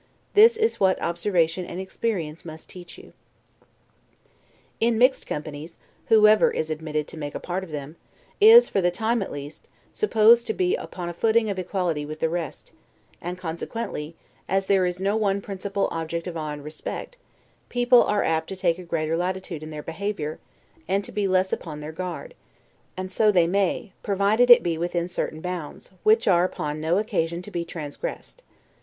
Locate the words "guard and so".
21.91-23.31